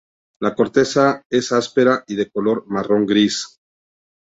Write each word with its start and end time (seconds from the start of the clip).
La 0.41 0.55
corteza 0.55 1.21
es 1.29 1.51
áspera 1.51 2.03
y 2.07 2.15
de 2.15 2.27
color 2.31 2.65
marrón 2.65 3.05
gris. 3.05 3.59